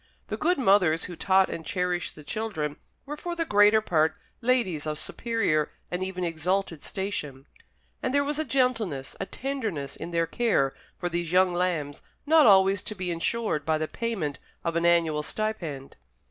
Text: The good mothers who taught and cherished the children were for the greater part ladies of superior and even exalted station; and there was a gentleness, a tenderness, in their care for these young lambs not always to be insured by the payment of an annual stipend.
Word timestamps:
The 0.29 0.35
good 0.37 0.57
mothers 0.57 1.03
who 1.03 1.15
taught 1.15 1.47
and 1.47 1.63
cherished 1.63 2.15
the 2.15 2.23
children 2.23 2.77
were 3.05 3.15
for 3.17 3.35
the 3.35 3.45
greater 3.45 3.81
part 3.81 4.17
ladies 4.41 4.87
of 4.87 4.97
superior 4.97 5.69
and 5.91 6.03
even 6.03 6.23
exalted 6.23 6.81
station; 6.81 7.45
and 8.01 8.11
there 8.11 8.23
was 8.23 8.39
a 8.39 8.43
gentleness, 8.43 9.15
a 9.19 9.27
tenderness, 9.27 9.95
in 9.95 10.09
their 10.09 10.25
care 10.25 10.73
for 10.97 11.07
these 11.07 11.31
young 11.31 11.53
lambs 11.53 12.01
not 12.25 12.47
always 12.47 12.81
to 12.81 12.95
be 12.95 13.11
insured 13.11 13.63
by 13.63 13.77
the 13.77 13.87
payment 13.87 14.39
of 14.63 14.75
an 14.75 14.87
annual 14.87 15.21
stipend. 15.21 15.95